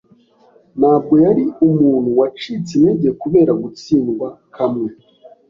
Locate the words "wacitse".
2.19-2.71